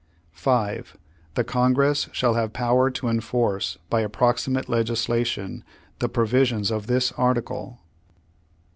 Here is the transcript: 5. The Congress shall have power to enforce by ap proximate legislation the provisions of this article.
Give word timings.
5. 0.31 0.97
The 1.35 1.43
Congress 1.43 2.09
shall 2.11 2.33
have 2.33 2.53
power 2.53 2.89
to 2.89 3.07
enforce 3.07 3.77
by 3.91 4.03
ap 4.03 4.13
proximate 4.13 4.67
legislation 4.67 5.63
the 5.99 6.09
provisions 6.09 6.71
of 6.71 6.87
this 6.87 7.11
article. 7.17 7.77